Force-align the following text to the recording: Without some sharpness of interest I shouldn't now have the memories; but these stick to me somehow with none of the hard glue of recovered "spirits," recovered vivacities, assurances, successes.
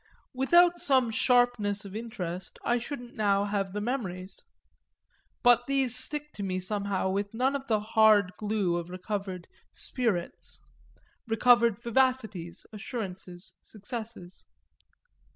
Without 0.33 0.79
some 0.79 1.11
sharpness 1.11 1.85
of 1.85 1.95
interest 1.95 2.57
I 2.65 2.79
shouldn't 2.79 3.13
now 3.13 3.43
have 3.43 3.71
the 3.71 3.79
memories; 3.81 4.41
but 5.43 5.67
these 5.67 5.95
stick 5.95 6.33
to 6.33 6.41
me 6.41 6.59
somehow 6.59 7.11
with 7.11 7.35
none 7.35 7.55
of 7.55 7.67
the 7.67 7.79
hard 7.79 8.31
glue 8.39 8.77
of 8.77 8.89
recovered 8.89 9.47
"spirits," 9.71 10.59
recovered 11.27 11.79
vivacities, 11.83 12.65
assurances, 12.73 13.53
successes. 13.61 14.47